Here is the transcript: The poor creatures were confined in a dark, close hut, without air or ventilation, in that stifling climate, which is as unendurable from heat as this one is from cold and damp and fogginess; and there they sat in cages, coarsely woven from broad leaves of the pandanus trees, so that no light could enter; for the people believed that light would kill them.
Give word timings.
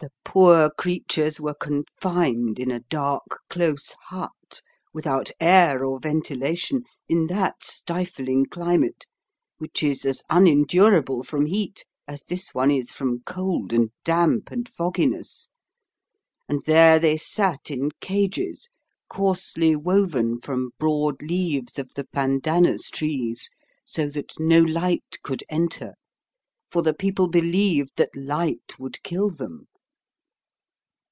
The 0.00 0.12
poor 0.24 0.70
creatures 0.70 1.42
were 1.42 1.52
confined 1.52 2.58
in 2.58 2.70
a 2.70 2.80
dark, 2.80 3.40
close 3.50 3.94
hut, 4.08 4.62
without 4.94 5.30
air 5.38 5.84
or 5.84 5.98
ventilation, 6.00 6.84
in 7.06 7.26
that 7.26 7.62
stifling 7.64 8.46
climate, 8.46 9.04
which 9.58 9.82
is 9.82 10.06
as 10.06 10.22
unendurable 10.30 11.22
from 11.22 11.44
heat 11.44 11.84
as 12.08 12.22
this 12.22 12.54
one 12.54 12.70
is 12.70 12.92
from 12.92 13.20
cold 13.26 13.74
and 13.74 13.90
damp 14.02 14.50
and 14.50 14.70
fogginess; 14.70 15.50
and 16.48 16.62
there 16.64 16.98
they 16.98 17.18
sat 17.18 17.70
in 17.70 17.90
cages, 18.00 18.70
coarsely 19.10 19.76
woven 19.76 20.40
from 20.40 20.70
broad 20.78 21.20
leaves 21.20 21.78
of 21.78 21.92
the 21.92 22.04
pandanus 22.04 22.88
trees, 22.88 23.50
so 23.84 24.08
that 24.08 24.32
no 24.38 24.60
light 24.62 25.18
could 25.22 25.44
enter; 25.50 25.92
for 26.70 26.80
the 26.80 26.94
people 26.94 27.28
believed 27.28 27.92
that 27.96 28.16
light 28.16 28.76
would 28.78 29.02
kill 29.02 29.28
them. 29.28 29.66